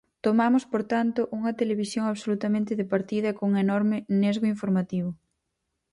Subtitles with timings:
[0.25, 5.09] Tomamos, por tanto, unha televisión absolutamente de partido e cun enorme nesgo informativo.